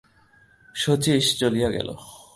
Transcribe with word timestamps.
শচীশ 0.75 1.25
চলিয়া 1.39 1.69
গেল। 1.69 1.89